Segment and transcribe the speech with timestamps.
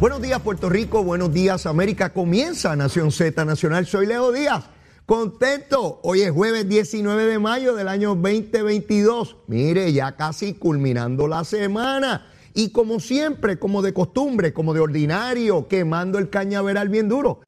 [0.00, 2.12] Buenos días Puerto Rico, buenos días América.
[2.12, 3.86] Comienza Nación Z Nacional.
[3.86, 4.64] Soy Leo Díaz.
[5.06, 6.00] Contento.
[6.02, 9.36] Hoy es jueves 19 de mayo del año 2022.
[9.46, 12.26] Mire, ya casi culminando la semana.
[12.54, 17.40] Y como siempre, como de costumbre, como de ordinario, quemando el cañaveral bien duro.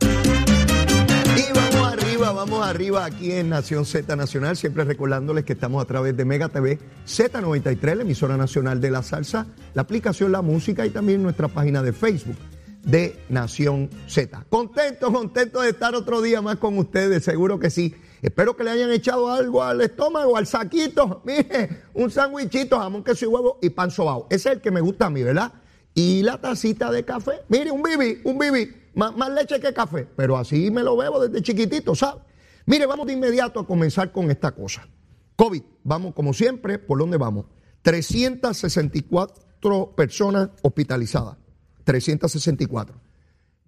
[2.32, 6.48] Vamos arriba aquí en Nación Z Nacional, siempre recordándoles que estamos a través de Mega
[6.48, 11.48] TV Z93, la emisora nacional de la salsa, la aplicación La Música y también nuestra
[11.48, 12.36] página de Facebook
[12.82, 14.44] de Nación Z.
[14.48, 17.94] Contento, contento de estar otro día más con ustedes, seguro que sí.
[18.22, 21.22] Espero que le hayan echado algo al estómago, al saquito.
[21.24, 24.26] Mire, un sándwichito, jamón, queso y huevo y pan sobao.
[24.30, 25.52] Ese es el que me gusta a mí, ¿verdad?
[25.94, 27.42] Y la tacita de café.
[27.48, 28.85] Mire, un bibi, un bibi.
[28.96, 30.08] Más, leche que café.
[30.16, 32.22] Pero así me lo bebo desde chiquitito, ¿sabe?
[32.64, 34.88] Mire, vamos de inmediato a comenzar con esta cosa.
[35.36, 37.44] COVID, vamos como siempre, ¿por dónde vamos?
[37.82, 41.36] 364 personas hospitalizadas.
[41.84, 42.98] 364.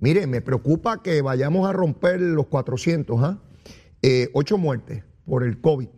[0.00, 3.38] Mire, me preocupa que vayamos a romper los 400, ¿ah?
[4.00, 5.88] Eh, ocho muertes por el COVID.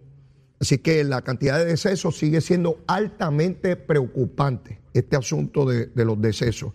[0.59, 6.21] Así que la cantidad de decesos sigue siendo altamente preocupante, este asunto de, de los
[6.21, 6.73] decesos.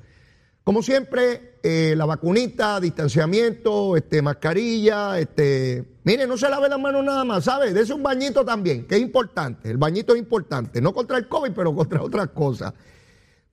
[0.65, 7.05] Como siempre, eh, la vacunita, distanciamiento, este, mascarilla, este, mire, no se lave las manos
[7.05, 7.71] nada más, ¿sabe?
[7.71, 9.69] Dese un bañito también, que es importante.
[9.69, 12.73] El bañito es importante, no contra el COVID, pero contra otras cosas.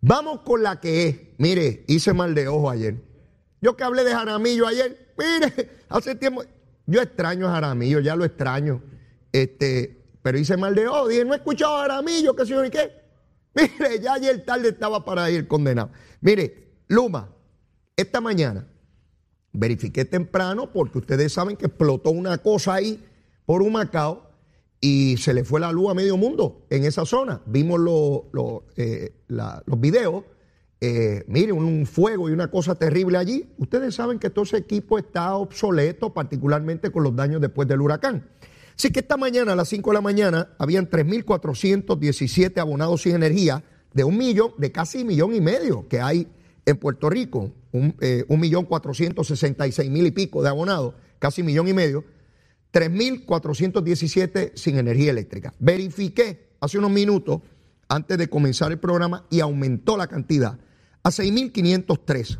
[0.00, 1.16] Vamos con la que es.
[1.36, 2.96] Mire, hice mal de ojo ayer.
[3.60, 6.44] Yo que hablé de Jaramillo ayer, mire, hace tiempo,
[6.86, 8.83] yo extraño a Jaramillo, ya lo extraño.
[9.33, 12.70] Este, pero hice mal de ojo, dije, no he escuchado a Jaramillo, qué yo ni
[12.70, 12.90] qué.
[13.55, 15.90] Mire, ya ayer tarde estaba para ir condenado.
[16.22, 17.31] Mire, Luma,
[17.97, 18.67] esta mañana
[19.55, 23.03] verifiqué temprano porque ustedes saben que explotó una cosa ahí
[23.47, 24.31] por un Macao
[24.79, 27.41] y se le fue la luz a medio mundo en esa zona.
[27.47, 27.81] Vimos
[28.77, 30.25] eh, los videos,
[30.83, 33.48] eh, miren, un fuego y una cosa terrible allí.
[33.57, 38.29] Ustedes saben que todo ese equipo está obsoleto, particularmente con los daños después del huracán.
[38.77, 43.64] Así que esta mañana, a las 5 de la mañana, habían 3.417 abonados sin energía
[43.95, 46.29] de un millón, de casi un millón y medio que hay
[46.64, 50.48] en Puerto Rico, un, eh, un millón cuatrocientos sesenta y seis mil y pico de
[50.48, 52.05] abonados, casi millón y medio,
[52.73, 55.52] 3.417 sin energía eléctrica.
[55.58, 57.42] Verifiqué hace unos minutos
[57.89, 60.58] antes de comenzar el programa y aumentó la cantidad
[61.02, 62.39] a 6.503.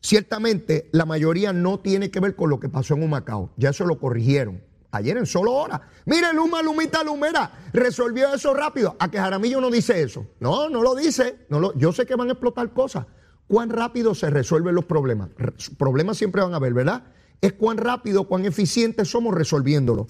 [0.00, 3.50] Ciertamente, la mayoría no tiene que ver con lo que pasó en Humacao.
[3.56, 4.62] Ya eso lo corrigieron.
[4.90, 5.90] Ayer en solo hora.
[6.06, 8.96] Mire, Luma, Lumita, Lumera, resolvió eso rápido.
[8.98, 10.26] A que Jaramillo no dice eso.
[10.40, 11.46] No, no lo dice.
[11.76, 13.04] Yo sé que van a explotar cosas.
[13.48, 15.30] ¿Cuán rápido se resuelven los problemas?
[15.78, 17.04] Problemas siempre van a haber, ¿verdad?
[17.40, 20.06] Es cuán rápido, cuán eficientes somos resolviéndolo.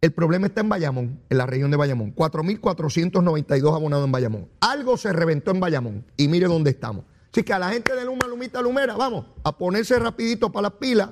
[0.00, 2.14] El problema está en Bayamón, en la región de Bayamón.
[2.14, 4.48] 4.492 abonados en Bayamón.
[4.60, 6.04] Algo se reventó en Bayamón.
[6.16, 7.04] Y mire dónde estamos.
[7.32, 10.78] Así que a la gente de Luma, Lumita, Lumera, vamos a ponerse rapidito para las
[10.78, 11.10] pilas.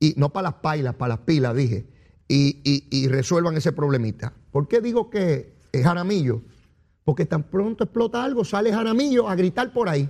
[0.00, 1.86] Y no para las pailas, para las pilas, dije.
[2.28, 4.32] Y, resuelvan ese problemita.
[4.50, 6.42] ¿Por qué digo que es Jaramillo?
[7.04, 10.08] Porque tan pronto explota algo, sale Jaramillo a gritar por ahí.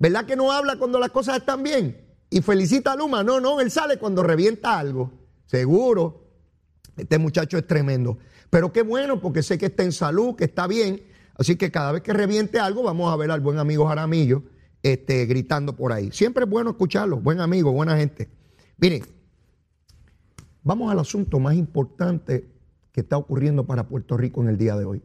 [0.00, 1.94] ¿Verdad que no habla cuando las cosas están bien?
[2.30, 3.22] Y felicita a Luma.
[3.22, 5.12] No, no, él sale cuando revienta algo.
[5.44, 6.26] Seguro.
[6.96, 8.16] Este muchacho es tremendo.
[8.48, 11.02] Pero qué bueno, porque sé que está en salud, que está bien.
[11.34, 14.42] Así que cada vez que reviente algo, vamos a ver al buen amigo Jaramillo
[14.82, 16.10] este, gritando por ahí.
[16.12, 17.18] Siempre es bueno escucharlo.
[17.18, 18.30] Buen amigo, buena gente.
[18.78, 19.02] Miren,
[20.62, 22.50] vamos al asunto más importante
[22.90, 25.02] que está ocurriendo para Puerto Rico en el día de hoy.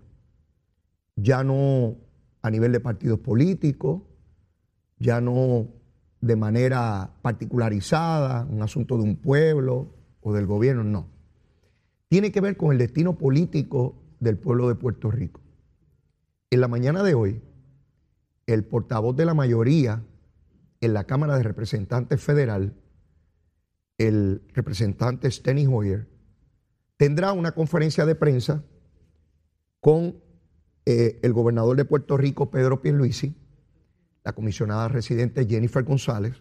[1.18, 1.98] Ya no
[2.42, 4.04] a nivel de partidos políticos,
[4.98, 5.68] ya no
[6.22, 11.08] de manera particularizada, un asunto de un pueblo o del gobierno, no.
[12.08, 15.42] Tiene que ver con el destino político del pueblo de Puerto Rico.
[16.50, 17.42] En la mañana de hoy,
[18.48, 20.04] el portavoz de la mayoría
[20.82, 22.74] en la Cámara de Representantes Federal,
[23.98, 26.08] el representante Steny Hoyer,
[26.98, 28.64] tendrá una conferencia de prensa
[29.80, 30.16] con
[30.86, 33.36] eh, el gobernador de Puerto Rico, Pedro Pierluisi,
[34.26, 36.34] la comisionada residente Jennifer González,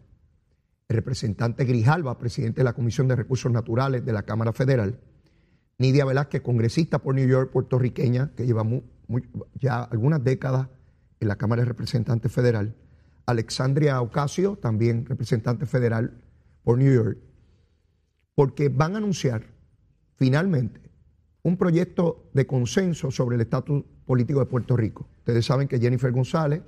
[0.88, 4.98] el representante Grijalva, presidente de la Comisión de Recursos Naturales de la Cámara Federal,
[5.78, 8.64] Nidia Velázquez, congresista por New York, puertorriqueña, que lleva
[9.60, 10.69] ya algunas décadas
[11.20, 12.75] en la Cámara de Representantes Federal,
[13.26, 16.22] Alexandria Ocasio, también representante federal
[16.62, 17.19] por New York,
[18.34, 19.44] porque van a anunciar
[20.16, 20.81] finalmente
[21.42, 25.06] un proyecto de consenso sobre el estatus político de Puerto Rico.
[25.19, 26.62] Ustedes saben que Jennifer González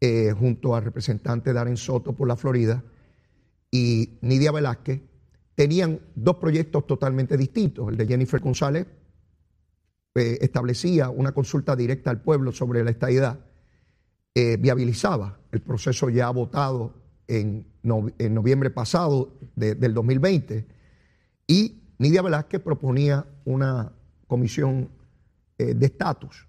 [0.00, 2.82] eh, junto al representante Darren Soto por la Florida
[3.70, 5.00] y Nidia Velázquez,
[5.54, 7.88] tenían dos proyectos totalmente distintos.
[7.88, 8.86] El de Jennifer González
[10.14, 13.40] eh, establecía una consulta directa al pueblo sobre la estadidad
[14.34, 16.94] eh, viabilizaba el proceso ya votado
[17.28, 20.66] en, noviembre pasado del 2020
[21.46, 23.92] y Nidia Velázquez proponía una
[24.26, 24.90] comisión
[25.58, 26.46] de estatus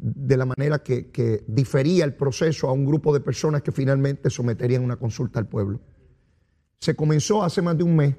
[0.00, 4.82] de la manera que, difería el proceso a un grupo de personas que finalmente someterían
[4.82, 5.80] una consulta al pueblo.
[6.80, 8.14] Se comenzó hace más de un mes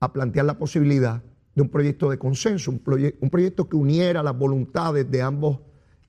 [0.00, 1.22] a plantear la posibilidad
[1.54, 2.82] de un proyecto de consenso, un,
[3.20, 5.60] un proyecto que uniera las voluntades de ambos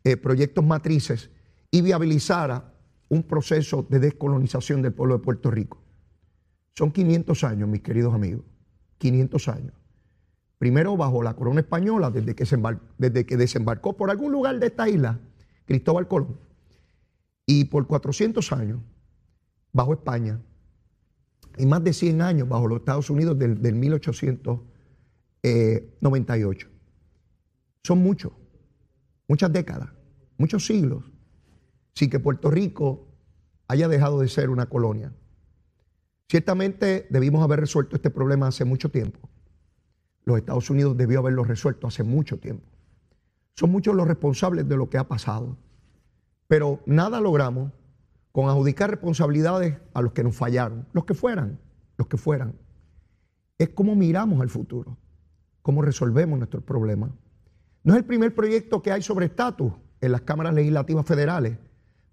[0.04, 1.30] eh, proyectos matrices
[1.72, 2.74] y viabilizara
[3.10, 5.82] un proceso de descolonización del pueblo de Puerto Rico.
[6.76, 8.44] Son 500 años, mis queridos amigos,
[8.98, 9.83] 500 años.
[10.58, 12.46] Primero bajo la corona española, desde que,
[12.98, 15.20] desde que desembarcó por algún lugar de esta isla,
[15.66, 16.38] Cristóbal Colón,
[17.46, 18.80] y por 400 años
[19.72, 20.40] bajo España,
[21.58, 26.70] y más de 100 años bajo los Estados Unidos del, del 1898.
[27.84, 28.32] Son muchos,
[29.28, 29.90] muchas décadas,
[30.38, 31.04] muchos siglos,
[31.94, 33.10] sin que Puerto Rico
[33.68, 35.14] haya dejado de ser una colonia.
[36.30, 39.30] Ciertamente debimos haber resuelto este problema hace mucho tiempo.
[40.26, 42.66] Los Estados Unidos debió haberlo resuelto hace mucho tiempo.
[43.56, 45.58] Son muchos los responsables de lo que ha pasado.
[46.48, 47.72] Pero nada logramos
[48.32, 51.60] con adjudicar responsabilidades a los que nos fallaron, los que fueran,
[51.98, 52.56] los que fueran.
[53.58, 54.98] Es como miramos al futuro,
[55.62, 57.12] cómo resolvemos nuestros problemas.
[57.84, 61.58] No es el primer proyecto que hay sobre estatus en las cámaras legislativas federales,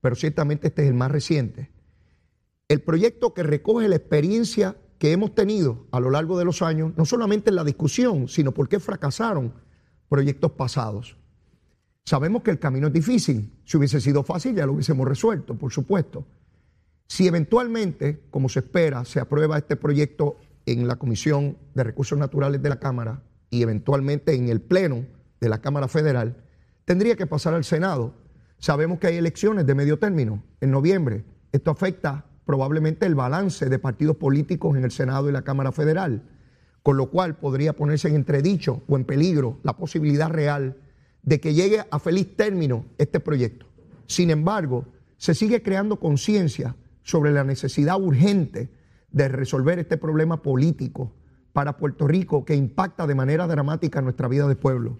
[0.00, 1.70] pero ciertamente este es el más reciente.
[2.68, 6.92] El proyecto que recoge la experiencia que hemos tenido a lo largo de los años,
[6.94, 9.54] no solamente en la discusión, sino por qué fracasaron
[10.10, 11.16] proyectos pasados.
[12.04, 13.50] Sabemos que el camino es difícil.
[13.64, 16.26] Si hubiese sido fácil, ya lo hubiésemos resuelto, por supuesto.
[17.08, 20.36] Si eventualmente, como se espera, se aprueba este proyecto
[20.66, 25.06] en la Comisión de Recursos Naturales de la Cámara y eventualmente en el Pleno
[25.40, 26.44] de la Cámara Federal,
[26.84, 28.12] tendría que pasar al Senado.
[28.58, 31.24] Sabemos que hay elecciones de medio término en noviembre.
[31.52, 36.22] Esto afecta probablemente el balance de partidos políticos en el Senado y la Cámara Federal,
[36.82, 40.76] con lo cual podría ponerse en entredicho o en peligro la posibilidad real
[41.22, 43.66] de que llegue a feliz término este proyecto.
[44.06, 48.70] Sin embargo, se sigue creando conciencia sobre la necesidad urgente
[49.12, 51.12] de resolver este problema político
[51.52, 54.98] para Puerto Rico que impacta de manera dramática nuestra vida de pueblo.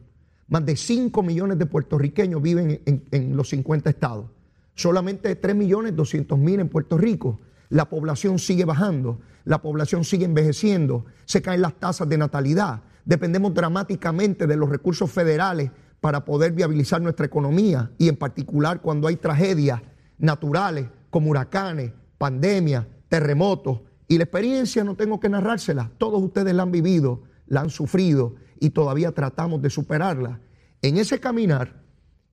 [0.48, 4.26] Más de 5 millones de puertorriqueños viven en, los 50 estados.
[4.75, 7.40] Solamente 3 millones 200 mil en Puerto Rico.
[7.69, 12.82] La población sigue bajando, la población sigue envejeciendo, se caen las tasas de natalidad.
[13.05, 15.70] Dependemos dramáticamente de los recursos federales
[16.00, 19.82] para poder viabilizar nuestra economía y en particular cuando hay tragedias
[20.19, 23.81] naturales como huracanes, pandemias, terremotos.
[24.08, 28.34] Y la experiencia no tengo que narrársela, todos ustedes la han vivido, la han sufrido
[28.58, 30.40] y todavía tratamos de superarla.
[30.82, 31.82] En ese caminar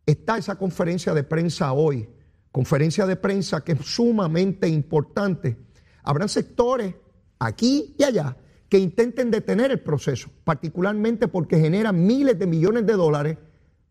[0.05, 2.09] está esa conferencia de prensa hoy,
[2.57, 5.57] conferencia de prensa que es sumamente importante.
[6.01, 6.95] Habrán sectores
[7.37, 8.35] aquí y allá
[8.67, 13.37] que intenten detener el proceso, particularmente porque genera miles de millones de dólares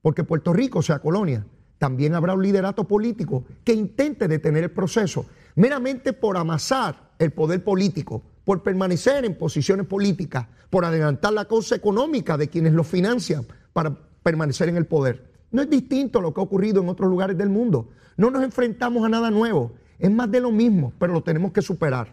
[0.03, 1.47] porque Puerto Rico sea colonia.
[1.79, 7.63] También habrá un liderato político que intente detener el proceso, meramente por amasar el poder
[7.63, 13.47] político, por permanecer en posiciones políticas, por adelantar la causa económica de quienes lo financian
[13.73, 15.37] para permanecer en el poder.
[15.53, 17.91] No es distinto a lo que ha ocurrido en otros lugares del mundo.
[18.17, 19.73] No nos enfrentamos a nada nuevo.
[19.99, 22.11] Es más de lo mismo, pero lo tenemos que superar.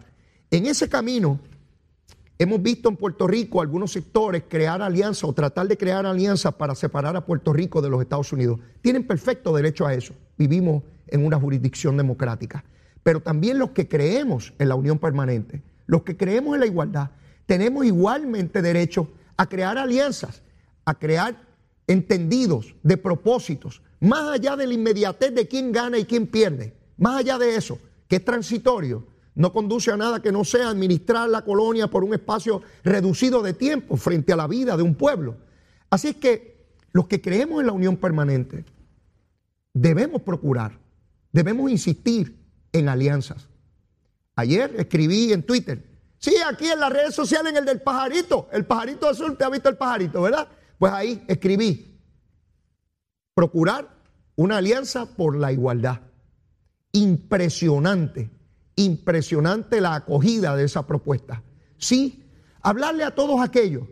[0.50, 1.40] En ese camino
[2.36, 6.74] Hemos visto en Puerto Rico algunos sectores crear alianzas o tratar de crear alianzas para
[6.74, 8.58] separar a Puerto Rico de los Estados Unidos.
[8.80, 10.14] Tienen perfecto derecho a eso.
[10.36, 12.64] Vivimos en una jurisdicción democrática.
[13.04, 17.10] Pero también los que creemos en la unión permanente, los que creemos en la igualdad,
[17.46, 20.42] tenemos igualmente derecho a crear alianzas,
[20.84, 21.36] a crear
[21.86, 27.20] entendidos de propósitos, más allá de la inmediatez de quién gana y quién pierde, más
[27.20, 31.42] allá de eso, que es transitorio no conduce a nada que no sea administrar la
[31.42, 35.36] colonia por un espacio reducido de tiempo frente a la vida de un pueblo.
[35.90, 38.64] Así es que los que creemos en la unión permanente
[39.72, 40.78] debemos procurar,
[41.32, 42.38] debemos insistir
[42.72, 43.48] en alianzas.
[44.36, 45.84] Ayer escribí en Twitter,
[46.18, 49.50] sí, aquí en las redes sociales en el del pajarito, el pajarito azul, te ha
[49.50, 50.48] visto el pajarito, ¿verdad?
[50.78, 52.00] Pues ahí escribí,
[53.34, 53.93] procurar
[54.36, 56.00] una alianza por la igualdad.
[56.92, 58.30] Impresionante
[58.76, 61.42] impresionante la acogida de esa propuesta.
[61.78, 62.24] Sí,
[62.60, 63.84] hablarle a todos aquellos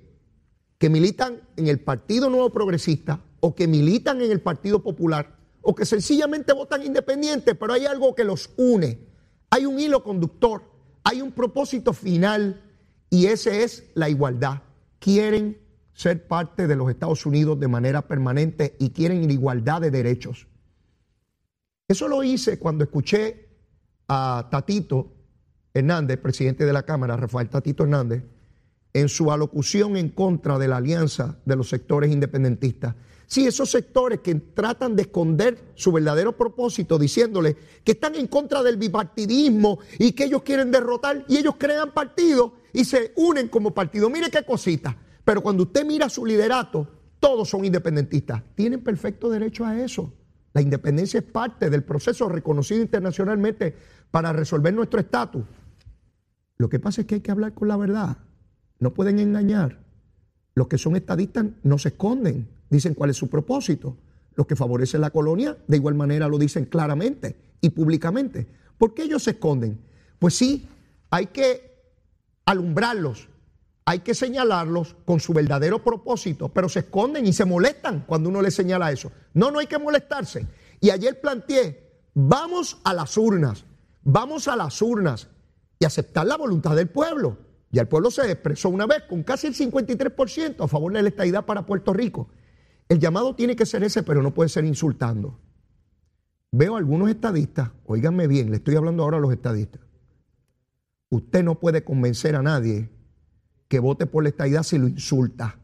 [0.79, 5.75] que militan en el Partido Nuevo Progresista o que militan en el Partido Popular o
[5.75, 9.07] que sencillamente votan independiente, pero hay algo que los une.
[9.51, 10.63] Hay un hilo conductor,
[11.05, 12.63] hay un propósito final
[13.11, 14.63] y ese es la igualdad.
[14.99, 15.59] Quieren
[15.93, 20.47] ser parte de los Estados Unidos de manera permanente y quieren igualdad de derechos.
[21.89, 23.49] Eso lo hice cuando escuché
[24.09, 25.13] a Tatito
[25.75, 28.23] Hernández, presidente de la Cámara, Rafael Tatito Hernández,
[28.95, 32.95] en su alocución en contra de la alianza de los sectores independentistas.
[33.27, 38.63] Sí, esos sectores que tratan de esconder su verdadero propósito diciéndole que están en contra
[38.63, 43.73] del bipartidismo y que ellos quieren derrotar y ellos crean partidos y se unen como
[43.73, 44.11] partido.
[44.11, 44.95] Mire qué cosita.
[45.25, 46.88] Pero cuando usted mira su liderato,
[47.21, 48.43] todos son independentistas.
[48.55, 50.12] Tienen perfecto derecho a eso.
[50.52, 53.75] La independencia es parte del proceso reconocido internacionalmente
[54.11, 55.45] para resolver nuestro estatus.
[56.59, 58.19] Lo que pasa es que hay que hablar con la verdad.
[58.79, 59.85] No pueden engañar.
[60.55, 63.97] Los que son estadistas no se esconden, dicen cuál es su propósito.
[64.35, 68.47] Los que favorecen la colonia, de igual manera lo dicen claramente y públicamente.
[68.76, 69.81] ¿Por qué ellos se esconden?
[70.19, 70.67] Pues sí,
[71.11, 71.73] hay que
[72.45, 73.29] alumbrarlos,
[73.85, 78.41] hay que señalarlos con su verdadero propósito, pero se esconden y se molestan cuando uno
[78.41, 79.11] les señala eso.
[79.35, 80.47] No, no hay que molestarse.
[80.81, 83.65] Y ayer planteé, vamos a las urnas,
[84.03, 85.29] vamos a las urnas
[85.79, 87.39] y aceptar la voluntad del pueblo.
[87.73, 91.09] Y el pueblo se expresó una vez con casi el 53% a favor de la
[91.09, 92.29] estadidad para Puerto Rico.
[92.89, 95.41] El llamado tiene que ser ese, pero no puede ser insultando.
[96.53, 99.81] Veo a algunos estadistas, oíganme bien, le estoy hablando ahora a los estadistas.
[101.09, 102.91] Usted no puede convencer a nadie
[103.73, 105.57] que vote por la estadidad si lo insulta.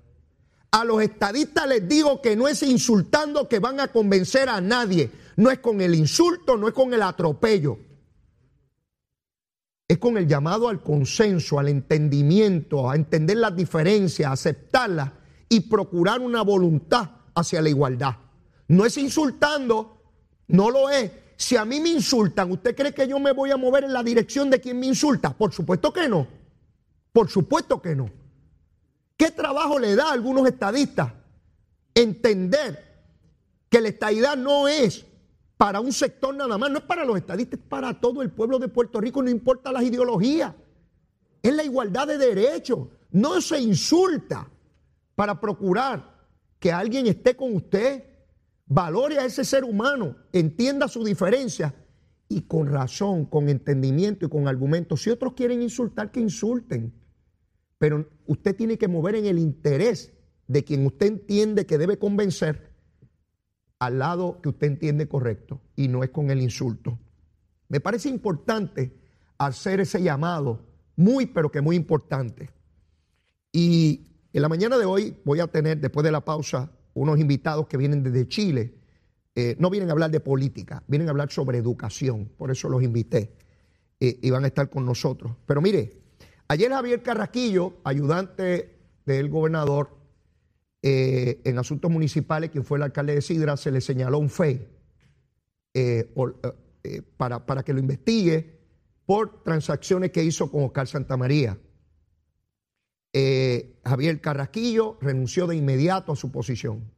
[0.70, 5.10] A los estadistas les digo que no es insultando que van a convencer a nadie.
[5.36, 7.76] No es con el insulto, no es con el atropello
[9.88, 15.12] es con el llamado al consenso, al entendimiento, a entender las diferencias, a aceptarlas
[15.48, 18.16] y procurar una voluntad hacia la igualdad.
[18.68, 20.02] No es insultando,
[20.48, 21.10] no lo es.
[21.36, 24.02] Si a mí me insultan, ¿usted cree que yo me voy a mover en la
[24.02, 25.32] dirección de quien me insulta?
[25.32, 26.37] Por supuesto que no.
[27.18, 28.08] Por supuesto que no.
[29.16, 31.14] ¿Qué trabajo le da a algunos estadistas
[31.92, 33.02] entender
[33.68, 35.04] que la estadidad no es
[35.56, 38.60] para un sector nada más, no es para los estadistas, es para todo el pueblo
[38.60, 40.54] de Puerto Rico, no importa las ideologías.
[41.42, 42.86] Es la igualdad de derechos.
[43.10, 44.48] No se insulta
[45.16, 46.28] para procurar
[46.60, 48.04] que alguien esté con usted,
[48.64, 51.74] valore a ese ser humano, entienda su diferencia
[52.28, 55.02] y con razón, con entendimiento y con argumentos.
[55.02, 56.94] Si otros quieren insultar, que insulten.
[57.78, 60.12] Pero usted tiene que mover en el interés
[60.46, 62.70] de quien usted entiende que debe convencer
[63.78, 66.98] al lado que usted entiende correcto y no es con el insulto.
[67.68, 68.92] Me parece importante
[69.36, 70.60] hacer ese llamado,
[70.96, 72.50] muy pero que muy importante.
[73.52, 77.66] Y en la mañana de hoy voy a tener, después de la pausa, unos invitados
[77.68, 78.74] que vienen desde Chile.
[79.34, 82.82] Eh, no vienen a hablar de política, vienen a hablar sobre educación, por eso los
[82.82, 83.32] invité
[84.00, 85.32] eh, y van a estar con nosotros.
[85.46, 85.92] Pero mire,
[86.48, 89.98] ayer Javier Carraquillo, ayudante del gobernador,
[90.80, 94.68] eh, en asuntos municipales, quien fue el alcalde de Sidra, se le señaló un FEI
[95.74, 96.14] eh,
[96.84, 98.58] eh, para, para, que lo investigue
[99.04, 101.58] por transacciones que hizo con Oscar Santamaría.
[103.84, 106.92] Javier Carrasquillo renunció de inmediato a su posición.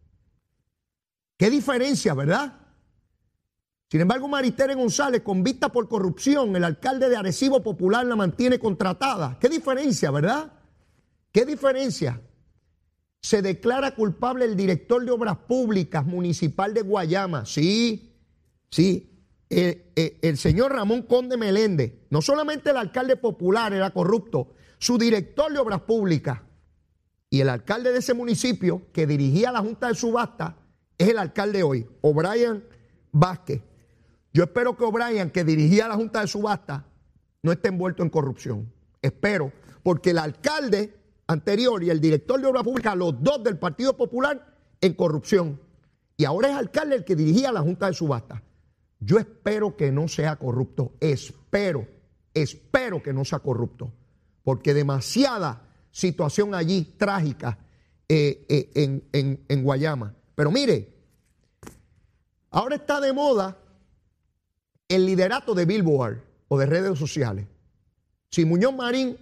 [1.39, 2.60] ¿Qué diferencia, verdad?
[3.91, 8.59] Sin embargo, Maritere González, con vista por corrupción, el alcalde de Arecibo Popular la mantiene
[8.59, 9.37] contratada.
[9.41, 10.53] ¿Qué diferencia, verdad?
[11.33, 12.21] ¿Qué diferencia?
[13.21, 17.45] se declara culpable el director de Obras Públicas Municipal de Guayama.
[17.45, 18.17] Sí,
[18.71, 19.07] sí.
[19.49, 25.59] El, señor Ramón Conde Meléndez, no solamente el alcalde popular era corrupto, su director de
[25.59, 26.41] Obras Públicas
[27.29, 30.57] y el alcalde de ese municipio que dirigía la Junta de Subasta
[30.97, 32.65] es el alcalde hoy, O'Brien
[33.11, 33.61] Vázquez.
[34.33, 36.87] Yo espero que O'Brien, que dirigía la Junta de Subasta,
[37.43, 38.73] no esté envuelto en corrupción.
[39.03, 40.95] Espero, porque el alcalde
[41.27, 45.61] anterior y el director de Obra Pública, los dos del Partido Popular, en corrupción.
[46.17, 48.43] Y ahora es alcalde el que dirigía la Junta de Subasta.
[49.01, 50.93] Yo espero que no sea corrupto.
[51.01, 51.89] Espero,
[52.35, 53.93] espero que no sea corrupto.
[54.45, 57.59] Porque demasiada situación allí trágica
[58.09, 60.15] eh, eh, en, en Guayama.
[60.35, 60.95] Pero mire,
[62.51, 63.60] ahora está de moda
[64.91, 67.47] el liderato de Billboard o de redes sociales.
[68.31, 69.17] Si Muñoz Marín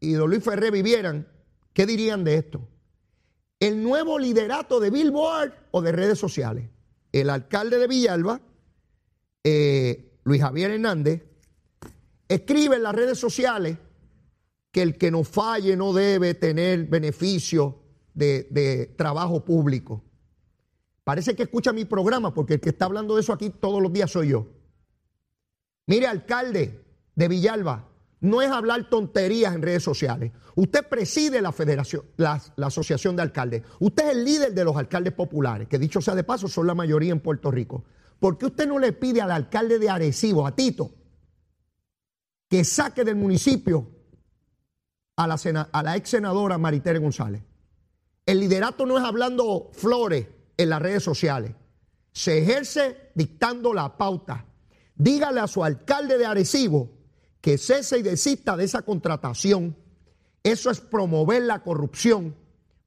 [0.00, 1.26] y Don Luis Ferré vivieran
[1.78, 2.60] ¿Qué dirían de esto?
[3.60, 6.68] El nuevo liderato de Billboard o de redes sociales.
[7.12, 8.40] El alcalde de Villalba,
[9.44, 11.22] eh, Luis Javier Hernández,
[12.28, 13.78] escribe en las redes sociales
[14.72, 17.78] que el que no falle no debe tener beneficio
[18.12, 20.02] de, de trabajo público.
[21.04, 23.92] Parece que escucha mi programa porque el que está hablando de eso aquí todos los
[23.92, 24.48] días soy yo.
[25.88, 27.88] Mire, alcalde de Villalba,
[28.20, 30.32] no es hablar tonterías en redes sociales.
[30.54, 33.62] Usted preside la federación, la, Asociación de Alcaldes.
[33.80, 36.74] Usted es el líder de los alcaldes populares, que dicho sea de paso, son la
[36.74, 37.84] mayoría en Puerto Rico.
[38.20, 40.90] ¿Por qué usted no le pide al alcalde de Arecibo, a Tito,
[42.50, 43.88] que saque del municipio
[45.16, 47.42] a la, a la ex senadora Maritere González?
[48.26, 50.26] El liderato no es hablando flores
[50.58, 51.54] en las redes sociales.
[52.12, 54.44] Se ejerce dictando la pauta.
[54.98, 56.90] Dígale a su alcalde de Arecibo
[57.40, 59.76] que cese y desista de esa contratación.
[60.42, 62.34] Eso es promover la corrupción.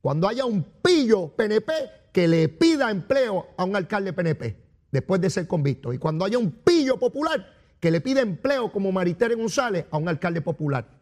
[0.01, 1.71] Cuando haya un pillo PNP
[2.11, 4.57] que le pida empleo a un alcalde PNP
[4.91, 5.93] después de ser convicto.
[5.93, 7.47] Y cuando haya un pillo popular
[7.79, 11.01] que le pida empleo como Maritere González a un alcalde popular.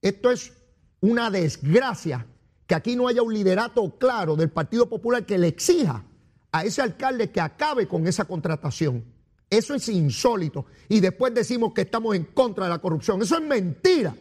[0.00, 0.52] Esto es
[1.00, 2.26] una desgracia
[2.66, 6.04] que aquí no haya un liderato claro del Partido Popular que le exija
[6.52, 9.04] a ese alcalde que acabe con esa contratación.
[9.50, 10.66] Eso es insólito.
[10.88, 13.22] Y después decimos que estamos en contra de la corrupción.
[13.22, 14.14] Eso es mentira.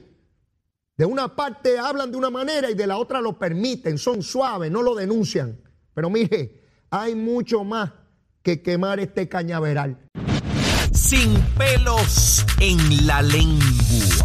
[0.96, 4.72] De una parte hablan de una manera y de la otra lo permiten, son suaves,
[4.72, 5.62] no lo denuncian.
[5.94, 7.92] Pero mire, hay mucho más
[8.42, 9.98] que quemar este cañaveral.
[10.92, 13.68] Sin pelos en la lengua.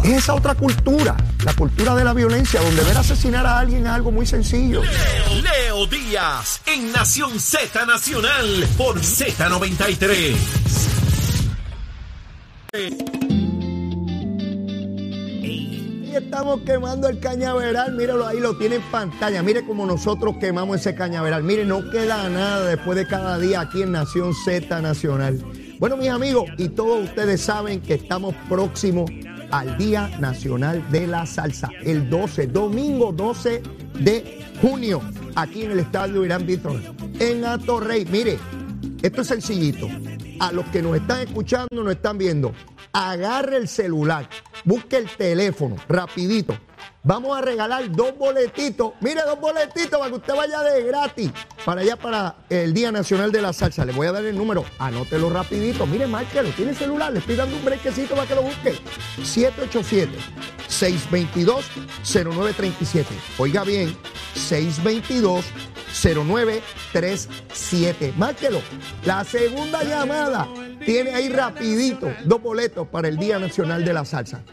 [0.03, 3.89] Es esa otra cultura, la cultura de la violencia, donde ver asesinar a alguien es
[3.89, 4.81] algo muy sencillo.
[4.81, 10.92] Leo, Leo Díaz, en Nación Z Nacional, por Z93.
[12.75, 12.89] Y
[16.15, 19.43] estamos quemando el cañaveral, míralo ahí, lo tiene en pantalla.
[19.43, 21.43] Mire cómo nosotros quemamos ese cañaveral.
[21.43, 25.39] Mire, no queda nada después de cada día aquí en Nación Z Nacional.
[25.77, 29.11] Bueno, mis amigos, y todos ustedes saben que estamos próximos
[29.51, 33.61] al Día Nacional de la Salsa, el 12, domingo 12
[33.99, 34.99] de junio,
[35.35, 36.81] aquí en el Estadio Irán Víctor,
[37.19, 38.03] en Atorrey.
[38.05, 38.39] Mire,
[39.03, 39.87] esto es sencillito.
[40.43, 42.53] A los que nos están escuchando, nos están viendo,
[42.91, 44.27] agarre el celular,
[44.65, 46.57] busque el teléfono, rapidito.
[47.01, 48.91] Vamos a regalar dos boletitos.
[48.99, 51.31] Mire, dos boletitos para que usted vaya de gratis
[51.63, 53.85] para allá para el Día Nacional de la Salsa.
[53.85, 55.85] Le voy a dar el número, anótelo rapidito.
[55.85, 58.77] Mire, márquelo, tiene celular, le estoy dando un brequecito para que lo busque.
[60.69, 63.05] 787-622-0937.
[63.37, 63.95] Oiga bien,
[65.93, 68.13] 622-0937.
[68.15, 68.61] Márquelo.
[69.05, 70.47] La segunda llamada
[70.85, 74.43] tiene ahí rapidito dos boletos para el Día Nacional de la Salsa.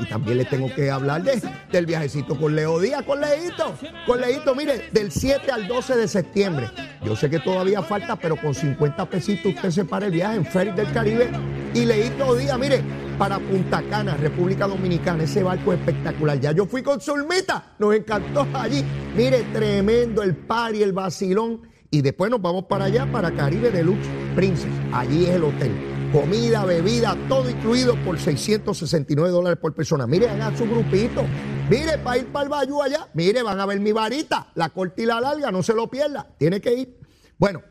[0.00, 3.74] Y también le tengo que hablar de, del viajecito con Leo Díaz, con Leito.
[4.06, 6.70] Con Leito, mire, del 7 al 12 de septiembre.
[7.04, 10.46] Yo sé que todavía falta, pero con 50 pesitos usted se para el viaje en
[10.46, 11.30] Ferry del Caribe.
[11.74, 12.82] Y Leito Díaz, mire,
[13.18, 15.24] para Punta Cana, República Dominicana.
[15.24, 16.38] Ese barco es espectacular.
[16.40, 18.84] Ya yo fui con Zulmita, nos encantó allí.
[19.16, 20.36] Mire, tremendo el
[20.74, 21.62] y el vacilón.
[21.90, 24.72] Y después nos vamos para allá, para Caribe Deluxe Princess.
[24.92, 30.06] Allí es el hotel comida, bebida, todo incluido por 669 dólares por persona.
[30.06, 31.24] Mire, hagan su grupito.
[31.70, 35.00] Mire, para ir para el Bayú allá, mire, van a ver mi varita, la corta
[35.00, 37.00] y la larga, no se lo pierda, tiene que ir.
[37.38, 37.62] Bueno,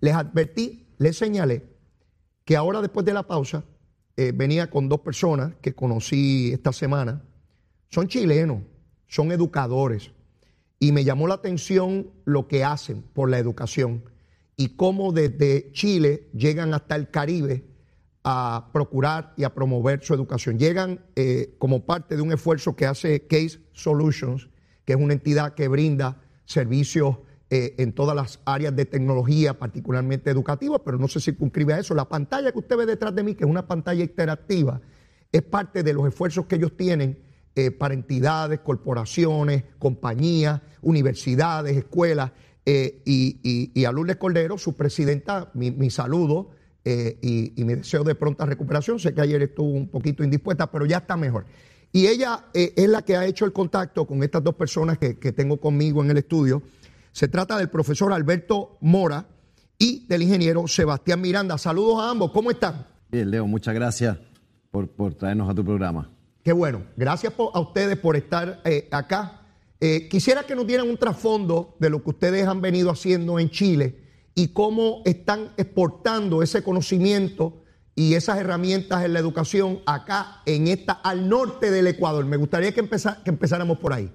[0.00, 1.64] les advertí, les señalé
[2.44, 3.64] que ahora después de la pausa
[4.16, 7.22] eh, venía con dos personas que conocí esta semana.
[7.90, 8.62] Son chilenos,
[9.06, 10.10] son educadores.
[10.78, 14.04] Y me llamó la atención lo que hacen por la educación
[14.56, 17.64] y cómo desde Chile llegan hasta el Caribe
[18.24, 20.58] a procurar y a promover su educación.
[20.58, 24.48] Llegan eh, como parte de un esfuerzo que hace Case Solutions,
[24.84, 27.18] que es una entidad que brinda servicios
[27.50, 31.94] eh, en todas las áreas de tecnología, particularmente educativa, pero no se circunscribe a eso.
[31.94, 34.80] La pantalla que usted ve detrás de mí, que es una pantalla interactiva,
[35.32, 37.18] es parte de los esfuerzos que ellos tienen
[37.54, 42.32] eh, para entidades, corporaciones, compañías, universidades, escuelas.
[42.64, 46.50] y, a Lourdes Cordero, su presidenta, mi, saludo
[46.88, 49.00] eh, y, mi deseo de pronta recuperación.
[49.00, 51.44] Sé que ayer estuvo un poquito indispuesta, pero ya está mejor.
[51.90, 55.14] Y ella eh, es la que ha hecho el contacto con estas dos personas que,
[55.32, 56.62] tengo conmigo en el estudio.
[57.16, 59.26] Se trata del profesor Alberto Mora
[59.78, 61.56] y del ingeniero Sebastián Miranda.
[61.56, 62.86] Saludos a ambos, ¿cómo están?
[63.10, 64.18] Bien, Leo, muchas gracias
[64.70, 66.10] por, traernos a tu programa.
[66.44, 69.40] Qué bueno, gracias a ustedes por estar eh, acá.
[70.10, 73.98] quisiera que nos dieran un trasfondo de lo que ustedes han venido haciendo en Chile
[74.34, 77.62] y cómo están exportando ese conocimiento
[77.94, 82.26] y esas herramientas en la educación acá, en esta, al norte del Ecuador.
[82.26, 84.12] Me gustaría que, que empezáramos por ahí.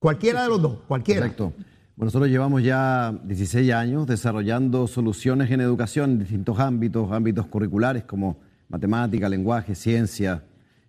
[0.00, 1.20] Cualquiera de los dos, cualquiera.
[1.20, 1.52] Correcto.
[1.94, 8.02] Bueno, nosotros llevamos ya 16 años desarrollando soluciones en educación en distintos ámbitos, ámbitos curriculares
[8.02, 10.42] como matemática, lenguaje, ciencia,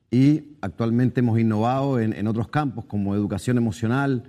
[0.10, 4.24] y actualmente hemos innovado en, en otros campos como educación emocional,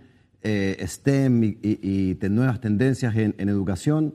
[0.44, 4.14] eh, STEM y, nuevas tendencias en, educación.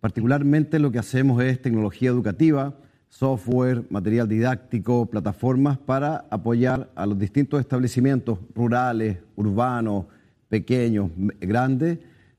[0.00, 2.74] Particularmente lo que hacemos es tecnología educativa,
[3.08, 10.06] software, material didáctico, plataformas para apoyar a los distintos establecimientos rurales, urbanos,
[10.48, 11.98] pequeños, grandes,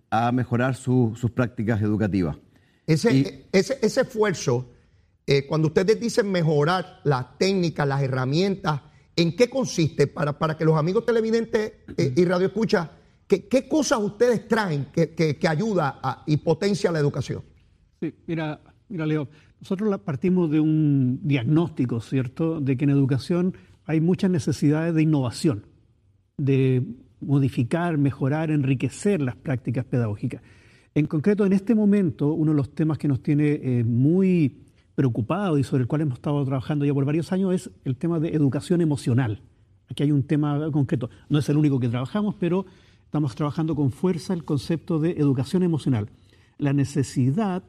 [0.10, 2.38] a mejorar sus prácticas educativas.
[2.86, 4.70] Ese, ese, ese esfuerzo,
[5.26, 8.82] eh, cuando ustedes dicen mejorar las técnicas, las herramientas,
[9.16, 10.08] ¿en qué consiste?
[10.08, 12.88] Para, para que los amigos televidentes eh, y radioescuchas,
[13.28, 17.44] ¿qué, ¿qué cosas ustedes traen que, que, que ayuda a- y potencia la educación?
[18.00, 19.28] Sí, mira, mira, Leo,
[19.60, 23.54] nosotros partimos de un diagnóstico, ¿cierto?, de que en educación
[23.86, 25.66] hay muchas necesidades de innovación,
[26.38, 26.84] de
[27.20, 30.42] modificar, mejorar, enriquecer las prácticas pedagógicas.
[30.94, 34.64] En concreto, en este momento, uno de los temas que nos tiene eh, muy
[34.96, 38.20] preocupados y sobre el cual hemos estado trabajando ya por varios años es el tema
[38.20, 39.42] de educación emocional.
[39.90, 41.10] Aquí hay un tema concreto.
[41.30, 42.66] No es el único que trabajamos, pero
[43.06, 46.10] estamos trabajando con fuerza el concepto de educación emocional.
[46.58, 47.64] La necesidad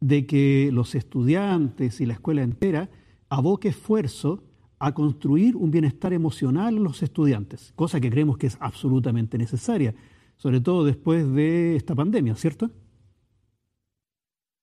[0.00, 2.90] de que los estudiantes y la escuela entera
[3.28, 4.42] aboque esfuerzo
[4.78, 9.94] a construir un bienestar emocional en los estudiantes, cosa que creemos que es absolutamente necesaria,
[10.36, 12.70] sobre todo después de esta pandemia, ¿cierto?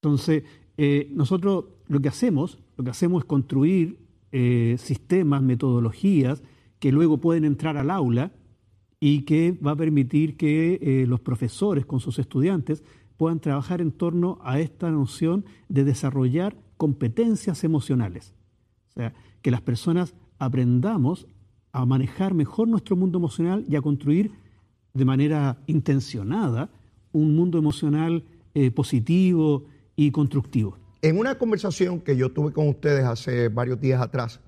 [0.02, 0.42] Entonces,
[0.76, 3.98] eh, nosotros lo que hacemos, lo que hacemos es construir
[4.32, 6.42] eh, sistemas, metodologías
[6.80, 8.32] que luego pueden entrar al aula
[9.00, 12.82] y que va a permitir que eh, los profesores con sus estudiantes
[13.18, 18.32] puedan trabajar en torno a esta noción de desarrollar competencias emocionales.
[18.90, 21.26] O sea, que las personas aprendamos
[21.72, 24.30] a manejar mejor nuestro mundo emocional y a construir
[24.94, 26.70] de manera intencionada
[27.12, 29.64] un mundo emocional eh, positivo
[29.96, 30.78] y constructivo.
[31.02, 34.40] En una conversación que yo tuve con ustedes hace varios días atrás,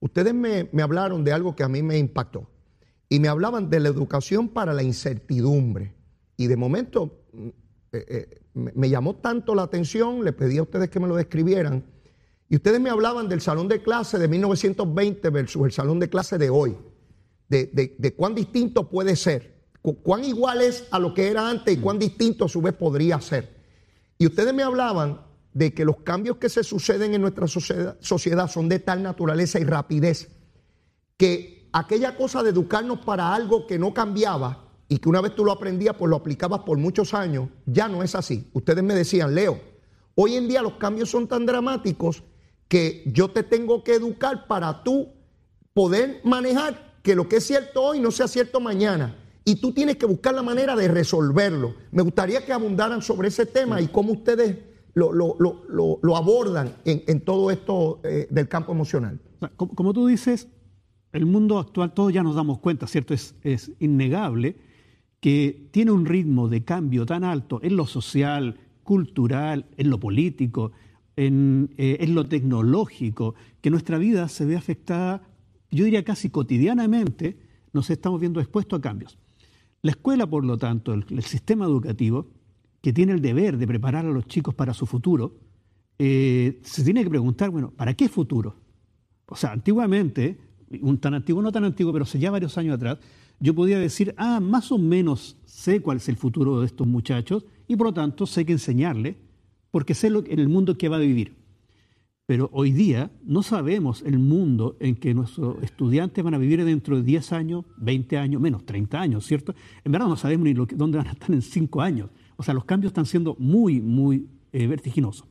[0.00, 2.48] ustedes me, me hablaron de algo que a mí me impactó.
[3.08, 5.94] Y me hablaban de la educación para la incertidumbre.
[6.36, 7.24] Y de momento
[7.94, 11.84] eh, eh, me, llamó tanto la atención, le pedí a ustedes que me lo describieran.
[12.48, 16.38] Y ustedes me hablaban del salón de clase de 1920 versus el salón de clase
[16.38, 16.76] de hoy.
[17.48, 19.62] De, cuán distinto puede ser.
[19.80, 22.74] cu- Cuán igual es a lo que era antes y cuán distinto a su vez
[22.74, 23.54] podría ser.
[24.18, 25.20] Y ustedes me hablaban
[25.52, 29.64] de que los cambios que se suceden en nuestra sociedad son de tal naturaleza y
[29.64, 30.28] rapidez
[31.16, 34.63] que aquella cosa de educarnos para algo que no cambiaba
[34.94, 38.04] y que una vez tú lo aprendías, pues lo aplicabas por muchos años, ya no
[38.04, 38.48] es así.
[38.52, 39.58] Ustedes me decían, Leo,
[40.14, 42.22] hoy en día los cambios son tan dramáticos
[42.68, 45.08] que yo te tengo que educar para tú
[45.72, 49.16] poder manejar que lo que es cierto hoy no sea cierto mañana.
[49.44, 51.74] Y tú tienes que buscar la manera de resolverlo.
[51.90, 54.58] Me gustaría que abundaran sobre ese tema y cómo ustedes
[54.94, 59.18] lo, lo- lo- lo- abordan en, en todo esto eh, del campo emocional.
[59.56, 60.46] Como, como tú dices,
[61.12, 63.12] el mundo actual, todos ya nos damos cuenta, ¿cierto?
[63.12, 64.56] Es, es innegable
[65.24, 70.72] que tiene un ritmo de cambio tan alto en lo social, cultural, en lo político,
[71.16, 75.22] en, eh, en lo tecnológico, que nuestra vida se ve afectada,
[75.70, 77.38] yo diría casi cotidianamente,
[77.72, 79.16] nos estamos viendo expuestos a cambios.
[79.80, 82.26] La escuela, por lo tanto, el, el sistema educativo,
[82.82, 85.38] que tiene el deber de preparar a los chicos para su futuro,
[85.98, 88.56] eh, se tiene que preguntar, bueno, ¿para qué futuro?
[89.24, 90.38] O sea, antiguamente,
[90.82, 92.98] un tan antiguo, no tan antiguo, pero hace ya varios años atrás,
[93.44, 97.44] yo podía decir, ah, más o menos sé cuál es el futuro de estos muchachos
[97.68, 99.18] y por lo tanto sé que enseñarle,
[99.70, 101.36] porque sé lo, en el mundo que va a vivir.
[102.24, 106.96] Pero hoy día no sabemos el mundo en que nuestros estudiantes van a vivir dentro
[106.96, 109.54] de 10 años, 20 años, menos 30 años, ¿cierto?
[109.84, 112.08] En verdad no sabemos ni lo dónde van a estar en 5 años.
[112.36, 115.28] O sea, los cambios están siendo muy, muy eh, vertiginosos.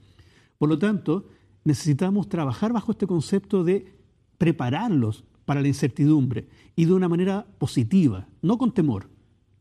[0.59, 1.29] Por lo tanto,
[1.63, 3.91] necesitamos trabajar bajo este concepto de
[4.37, 9.07] prepararlos para la incertidumbre y de una manera positiva, no con temor,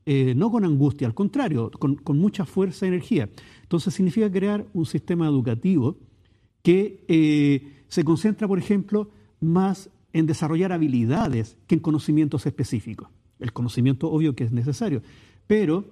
[0.04, 3.28] eh, no con angustia, al contrario, con, mucha fuerza y energía.
[3.62, 5.96] Entonces significa crear un sistema educativo
[6.62, 13.08] que eh, se concentra, por ejemplo, más en desarrollar habilidades que en conocimientos específicos.
[13.38, 15.02] El conocimiento obvio que es necesario,
[15.46, 15.84] pero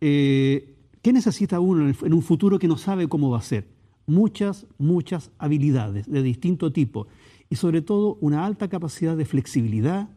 [0.00, 3.68] eh, ¿qué necesita uno en un futuro que no sabe cómo va a ser?
[4.06, 7.08] Muchas, muchas habilidades de distinto tipo
[7.48, 10.08] y sobre todo una alta capacidad de flexibilidad,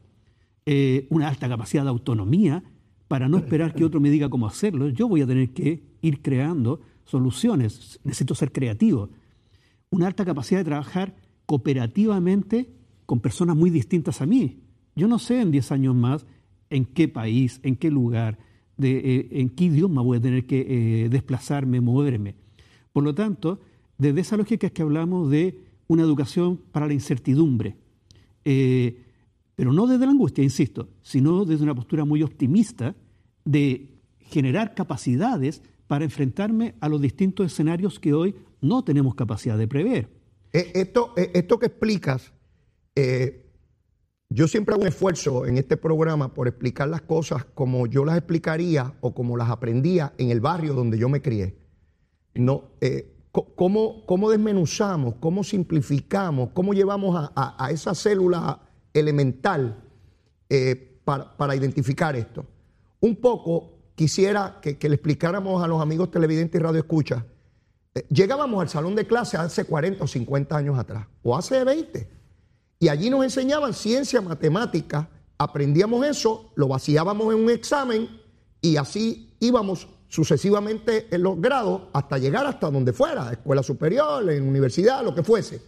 [0.66, 2.64] eh, una alta capacidad de autonomía
[3.08, 4.90] para no esperar que otro me diga cómo hacerlo.
[4.90, 9.10] Yo voy a tener que ir creando soluciones, necesito ser creativo.
[9.90, 11.16] Una alta capacidad de trabajar
[11.46, 12.70] cooperativamente
[13.06, 14.60] con personas muy distintas a mí.
[14.96, 16.28] Yo no sé en 10 años más
[16.70, 18.38] en qué país, en qué lugar,
[18.78, 22.36] de, eh, en qué idioma voy a tener que eh, desplazarme, moverme.
[22.94, 23.60] Por lo tanto,
[23.98, 25.60] desde esa lógica que hablamos de
[25.90, 27.76] una educación para la incertidumbre.
[28.46, 29.04] Eh,
[29.56, 32.96] pero no desde la angustia, insisto, sino desde una postura muy optimista
[33.44, 39.68] de generar capacidades para enfrentarme a los distintos escenarios que hoy no tenemos capacidad de
[39.68, 40.10] prever.
[40.54, 42.32] Eh, Esto, eh, esto que explicas,
[44.30, 48.18] yo siempre hago un esfuerzo en este programa por explicar las cosas como yo las
[48.18, 51.58] explicaría o como las aprendía en el barrio donde yo me crié.
[52.36, 52.72] No,
[53.32, 58.60] cómo, cómo desmenuzamos, cómo simplificamos, cómo llevamos a, esa célula
[58.94, 59.84] elemental
[60.50, 62.46] eh, para, identificar esto.
[63.00, 67.26] Un poco quisiera que, le explicáramos a los amigos televidentes y radio escucha.
[67.94, 72.10] Eh, llegábamos al salón de clase hace 40 o 50 años atrás, o hace 20,
[72.80, 78.10] y allí nos enseñaban ciencia, matemática, aprendíamos eso, lo vaciábamos en un examen
[78.62, 84.44] y así íbamos sucesivamente en los grados hasta llegar hasta donde fuera, escuela superior, en
[84.44, 85.62] universidad, lo que fuese.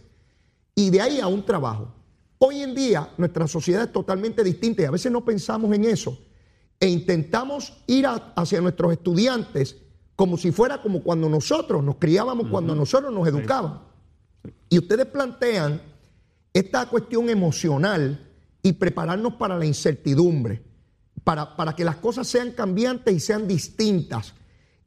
[0.74, 1.94] Y de ahí a un trabajo.
[2.38, 6.18] Hoy en día nuestra sociedad es totalmente distinta y a veces no pensamos en eso.
[6.80, 9.76] E intentamos ir hacia nuestros estudiantes
[10.16, 13.80] como si fuera como cuando nosotros nos criábamos, cuando nosotros nos educaban.
[14.68, 15.80] Y ustedes plantean
[16.52, 18.28] esta cuestión emocional
[18.60, 20.71] y prepararnos para la incertidumbre
[21.24, 24.34] para, para que las cosas sean cambiantes y sean distintas.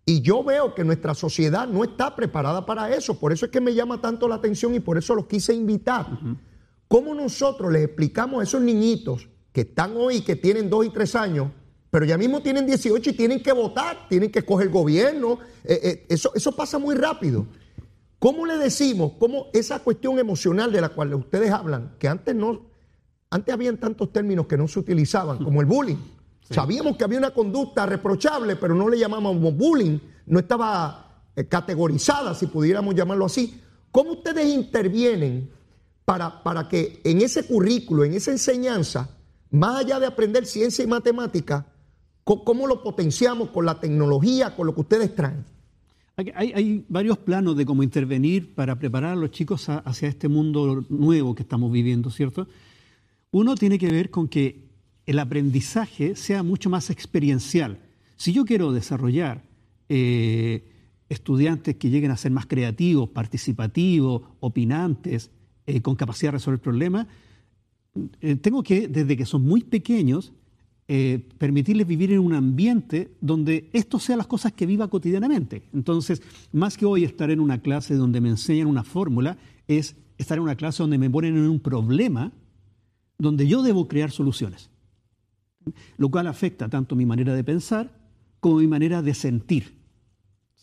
[0.06, 3.20] Y yo veo que nuestra sociedad no está preparada para eso.
[3.20, 6.08] Por eso es que me llama tanto la atención y por eso los quise invitar.
[6.88, 11.16] ¿Cómo nosotros les explicamos a esos niñitos que están hoy, que tienen dos y tres
[11.16, 11.50] años,
[11.90, 15.40] pero ya mismo tienen 18 y tienen que votar, tienen que escoger gobierno?
[15.64, 17.48] Eh, eh, eso, eso pasa muy rápido.
[18.20, 22.62] ¿Cómo le decimos, cómo esa cuestión emocional de la cual ustedes hablan, que antes no,
[23.32, 25.98] antes habían tantos términos que no se utilizaban, como el bullying?
[26.50, 32.36] Sabíamos que había una conducta reprochable, pero no le llamábamos bullying, no estaba eh, categorizada,
[32.36, 33.60] si pudiéramos llamarlo así.
[33.92, 35.50] ¿Cómo ustedes intervienen
[36.04, 39.10] para, para que en ese currículo, en esa enseñanza,
[39.50, 41.66] más allá de aprender ciencia y matemática,
[42.24, 45.46] cómo lo potenciamos con la tecnología, con lo que ustedes traen?
[46.18, 51.36] Hay, varios planos de cómo intervenir para preparar a los chicos hacia este mundo nuevo
[51.36, 52.48] que estamos viviendo, ¿cierto?
[53.32, 54.65] Uno tiene que ver con que
[55.06, 57.80] el aprendizaje sea mucho más experiencial.
[58.16, 59.44] Si yo quiero desarrollar
[59.90, 60.72] eh,
[61.10, 65.32] estudiantes que lleguen a ser más creativos, participativos, opinantes,
[65.68, 67.08] eh, con capacidad de resolver problemas,
[68.22, 70.34] eh, tengo que, desde que son muy pequeños,
[71.40, 75.64] permitirles vivir en un ambiente donde esto sea las cosas que viva cotidianamente.
[75.74, 79.36] Entonces, más que hoy estar en una clase donde me enseñan una fórmula,
[79.68, 82.34] es estar en una clase donde me ponen en un problema
[83.18, 84.70] donde yo debo crear soluciones
[85.98, 87.92] lo cual afecta tanto mi manera de pensar
[88.40, 89.76] como mi manera de sentir.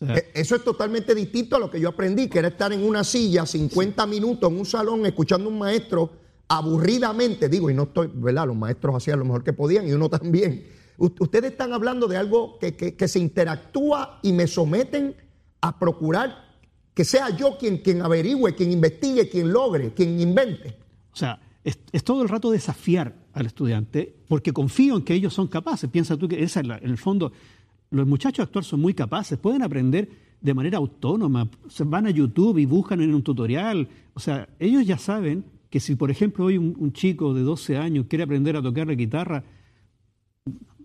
[0.01, 3.05] E, eso es totalmente distinto a lo que yo aprendí, que era estar en una
[3.05, 6.11] silla 50 minutos en un salón escuchando a un maestro
[6.49, 8.47] aburridamente, digo, y no estoy, ¿verdad?
[8.47, 10.67] Los maestros hacían lo mejor que podían y uno también.
[10.99, 15.17] ustedes están hablando de algo que, que, se interactúa y me someten
[15.61, 16.53] a procurar
[16.95, 20.77] que sea yo quien, quien averigüe, quien investigue, quien logre, quien invente.
[21.13, 25.47] O sea, es, todo el rato desafiar al estudiante porque confío en que ellos son
[25.47, 25.91] capaces.
[25.91, 27.33] Piensa tú que esa en el fondo,
[27.91, 30.09] los muchachos actuales son muy capaces, pueden aprender
[30.41, 33.87] de manera autónoma, se van a YouTube y buscan en un tutorial.
[34.15, 38.07] O sea, ellos ya saben que si, por ejemplo, hoy un, chico de 12 años
[38.09, 39.45] quiere aprender a tocar la guitarra,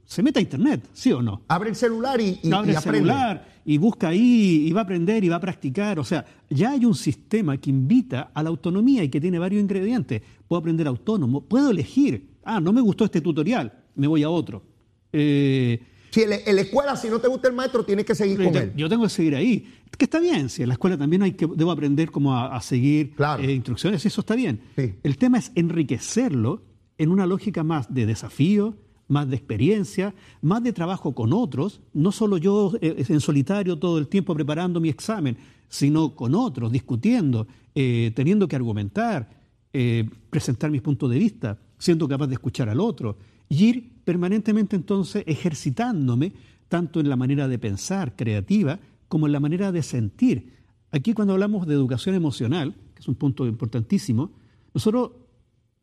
[0.03, 1.43] se mete a internet, ¿sí o no?
[1.47, 5.23] Abre el celular y, y Abre el celular y busca ahí y va a aprender
[5.23, 5.99] y va a practicar.
[5.99, 9.61] O sea, ya hay un sistema que invita a la autonomía y que tiene varios
[9.61, 10.21] ingredientes.
[10.49, 12.35] Puedo aprender autónomo, puedo elegir.
[12.47, 14.63] Ah, no me gustó este tutorial, me voy a otro.
[15.11, 15.79] Eh,
[16.09, 18.73] si en la escuela, si no te gusta el maestro, tienes que seguir con él.
[18.75, 19.71] Yo tengo que seguir ahí.
[19.97, 23.13] Que está bien, si en la escuela también hay que, debo aprender cómo a, seguir
[23.39, 24.61] eh, instrucciones, eso está bien.
[25.03, 26.63] El tema es enriquecerlo
[26.97, 28.75] en una lógica más de desafío,
[29.07, 33.97] más de experiencia, más de trabajo con otros, no solo yo eh, en solitario todo
[33.97, 35.37] el tiempo preparando mi examen,
[35.69, 39.29] sino con otros, discutiendo, eh, teniendo que argumentar,
[39.73, 43.17] eh, presentar mis puntos de vista, siendo capaz de escuchar al otro
[43.49, 46.33] y ir permanentemente entonces ejercitándome
[46.67, 50.53] tanto en la manera de pensar creativa como en la manera de sentir.
[50.91, 54.31] Aquí cuando hablamos de educación emocional, que es un punto importantísimo,
[54.73, 55.11] nosotros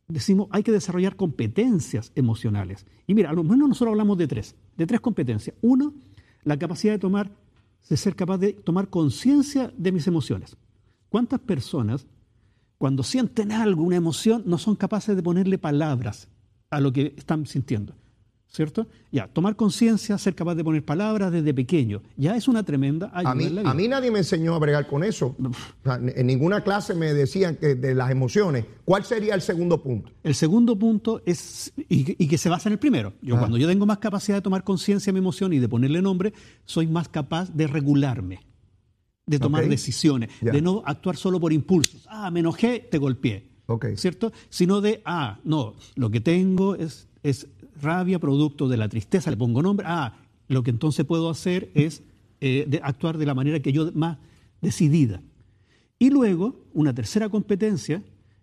[0.08, 2.86] decimos hay que desarrollar competencias emocionales.
[3.06, 5.56] Y mira, a lo menos nosotros hablamos de tres, de tres competencias.
[5.62, 5.94] Uno,
[6.42, 7.30] la capacidad de tomar,
[7.88, 10.56] de ser capaz de tomar conciencia de mis emociones.
[11.08, 12.06] ¿Cuántas personas,
[12.84, 16.28] cuando sienten algo, una emoción, no son capaces de ponerle palabras
[16.68, 17.94] a lo que están sintiendo?
[18.46, 18.86] ¿cierto?
[19.10, 23.30] Ya, tomar conciencia, ser capaz de poner palabras desde pequeño, ya es una tremenda ayuda.
[23.30, 25.34] A mí, a mí nadie me enseñó a bregar con eso.
[26.14, 28.66] en ninguna clase me decían que de las emociones.
[28.84, 30.12] ¿Cuál sería el segundo punto?
[30.22, 33.14] El segundo punto es, y, que se basa en el primero.
[33.22, 33.38] Yo, ah.
[33.38, 36.34] cuando yo tengo más capacidad de tomar conciencia de mi emoción y de ponerle nombre,
[36.66, 38.40] soy más capaz de regularme,
[39.26, 42.06] de tomar decisiones, de no actuar solo por impulsos.
[42.10, 43.48] Ah, me enojé, te golpeé.
[43.96, 44.32] ¿Cierto?
[44.50, 47.48] Sino de, ah, no, lo que tengo es, es
[47.80, 52.02] rabia producto de la tristeza, le pongo nombre, ah, lo que entonces puedo hacer es
[52.40, 54.18] eh, actuar de la manera que yo más
[54.60, 55.22] decidida.
[55.98, 58.02] Y luego, una tercera competencia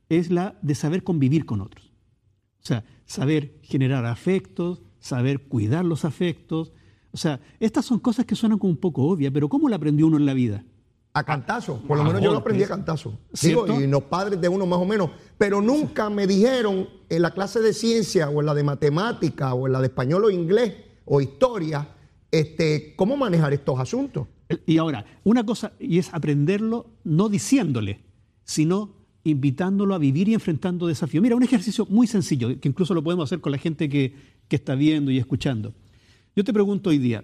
[0.10, 1.92] es la de saber convivir con otros.
[2.64, 6.74] O sea, saber generar afectos, saber cuidar los afectos.
[7.12, 10.08] O sea, estas son cosas que suenan como un poco obvias, pero ¿cómo la aprendió
[10.08, 10.64] uno en la vida?
[11.14, 13.20] A cantazo, por lo menos yo lo aprendí a cantazo.
[13.42, 17.32] Digo, y los padres de uno más o menos, pero nunca me dijeron en la
[17.32, 20.74] clase de ciencia o en la de matemática o en la de español o inglés
[21.04, 21.86] o historia,
[22.32, 24.28] este, cómo manejar estos asuntos.
[24.66, 28.00] Y ahora, una cosa, y es aprenderlo no diciéndole,
[28.46, 31.22] sino invitándolo a vivir y enfrentando desafíos.
[31.22, 34.16] Mira, un ejercicio muy sencillo, que incluso lo podemos hacer con la gente que,
[34.48, 35.74] que está viendo y escuchando.
[36.36, 37.24] Yo te pregunto hoy día,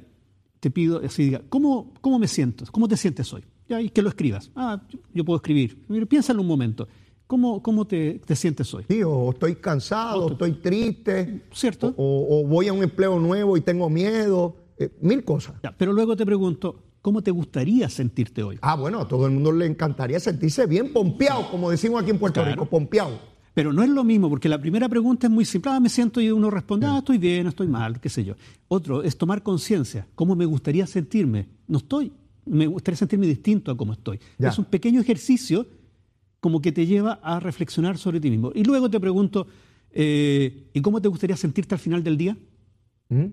[0.60, 2.66] te pido, así diga, ¿cómo, ¿cómo me siento?
[2.72, 3.44] ¿Cómo te sientes hoy?
[3.70, 4.50] Ya, y que lo escribas.
[4.56, 5.78] Ah, yo, yo puedo escribir.
[6.08, 6.88] Piénsalo un momento.
[7.28, 8.86] ¿Cómo, cómo te, te sientes hoy?
[8.90, 11.94] Sí, o estoy cansado, o estoy triste, ¿Cierto?
[11.98, 15.56] o, o voy a un empleo nuevo y tengo miedo, eh, mil cosas.
[15.62, 18.58] Ya, pero luego te pregunto, ¿cómo te gustaría sentirte hoy?
[18.62, 22.18] Ah, bueno, a todo el mundo le encantaría sentirse bien pompeado, como decimos aquí en
[22.20, 22.52] Puerto Claro.
[22.52, 23.20] Rico, pompeado.
[23.54, 25.72] Pero no es lo mismo, porque la primera pregunta es muy simple.
[25.74, 28.36] Ah, me siento y uno responde, ah, estoy bien, estoy mal, qué sé yo.
[28.70, 30.08] Otro es tomar conciencia.
[30.16, 31.50] ¿Cómo me gustaría sentirme?
[31.68, 32.14] No estoy.
[32.48, 34.20] Me gustaría sentirme distinto a cómo estoy.
[34.38, 34.50] Ya.
[34.50, 35.66] Es un pequeño ejercicio
[36.40, 38.52] como que te lleva a reflexionar sobre ti mismo.
[38.54, 39.48] Y luego te pregunto,
[39.92, 42.38] eh, ¿y cómo te gustaría sentirte al final del día?
[43.10, 43.26] ¿Mm?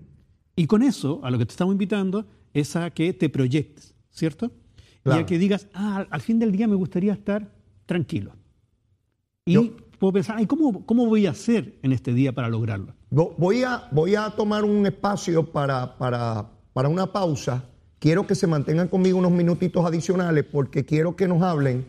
[0.55, 4.45] Y con eso, a lo que te estamos invitando, es a que te proyectes, ¿cierto?
[4.47, 5.21] Y Claro.
[5.21, 7.51] a que digas, ah, al fin del día me gustaría estar
[7.85, 8.31] tranquilo.
[9.45, 12.93] Y Yo- puedo pensar, "Ay, ¿cómo, ¿cómo voy a hacer en este día para lograrlo?
[13.11, 17.63] Vo- Voy a, voy a tomar un espacio para, para, para una pausa.
[18.05, 21.87] Quiero que se mantengan conmigo unos minutitos adicionales porque quiero que nos hablen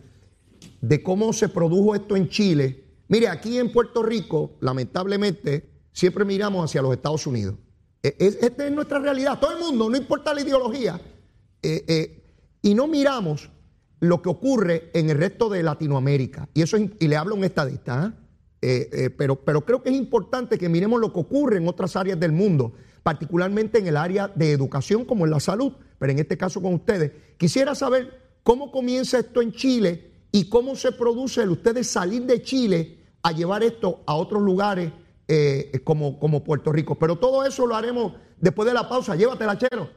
[0.81, 2.85] de cómo se produjo esto en Chile.
[3.09, 7.57] Mire, aquí en Puerto Rico, lamentablemente, siempre miramos hacia los Estados Unidos.
[8.03, 9.39] E- es- esta es nuestra realidad.
[9.39, 10.99] Todo el mundo, no importa la ideología.
[11.63, 12.23] eh, eh,
[12.63, 13.51] y no miramos
[14.01, 16.49] lo que ocurre en el resto de Latinoamérica.
[16.55, 18.15] Y eso es- y le hablo a un estadista, ¿ah?
[18.63, 21.95] Eh, eh, pero, pero creo que es importante que miremos lo que ocurre en otras
[21.97, 22.73] áreas del mundo,
[23.07, 26.75] particularmente en el área de educación como en la salud, pero en este caso con
[26.75, 27.13] ustedes.
[27.39, 32.43] Quisiera saber cómo comienza esto en Chile y cómo se produce el ustedes salir de
[32.43, 34.91] Chile a llevar esto a otros lugares
[35.29, 36.97] eh, como, como Puerto Rico.
[36.97, 39.15] Pero todo eso lo haremos después de la pausa.
[39.15, 39.89] Llévatela, Chero.